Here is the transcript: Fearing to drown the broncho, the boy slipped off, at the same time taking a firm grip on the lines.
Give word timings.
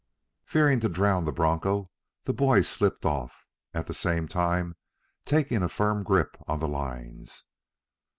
Fearing 0.45 0.79
to 0.79 0.89
drown 0.89 1.25
the 1.25 1.31
broncho, 1.31 1.91
the 2.23 2.33
boy 2.33 2.61
slipped 2.61 3.05
off, 3.05 3.45
at 3.71 3.85
the 3.85 3.93
same 3.93 4.27
time 4.27 4.75
taking 5.25 5.61
a 5.61 5.69
firm 5.69 6.01
grip 6.01 6.37
on 6.47 6.59
the 6.59 6.67
lines. 6.67 7.45